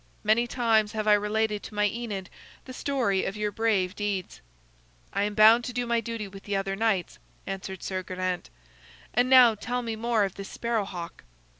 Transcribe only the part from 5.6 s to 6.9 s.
to do my duty with the other